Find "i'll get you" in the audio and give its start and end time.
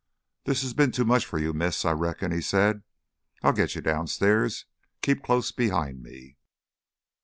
3.43-3.81